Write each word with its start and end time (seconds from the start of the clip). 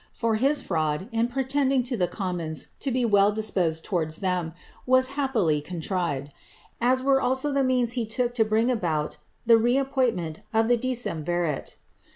For 0.13 0.33
his 0.37 0.61
fraud 0.63 1.07
in 1.11 1.27
pretending 1.27 1.83
to 1.83 1.95
the 1.95 2.07
commons 2.07 2.69
to 2.79 2.89
be 2.89 3.05
well 3.05 3.31
disposed 3.31 3.85
towards 3.85 4.17
them, 4.17 4.53
was 4.87 5.09
happily 5.09 5.61
contrived; 5.61 6.33
as 6.81 7.03
were 7.03 7.21
also 7.21 7.51
the 7.51 7.63
means 7.63 7.91
he 7.91 8.07
took 8.07 8.33
to 8.33 8.43
bring 8.43 8.71
about 8.71 9.17
the 9.45 9.59
reappointment 9.59 10.39
of 10.55 10.67
the 10.69 10.75
decemvirate. 10.79 11.75